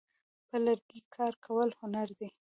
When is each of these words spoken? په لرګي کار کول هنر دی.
په 0.47 0.57
لرګي 0.65 1.01
کار 1.15 1.33
کول 1.45 1.69
هنر 1.81 2.09
دی. 2.19 2.29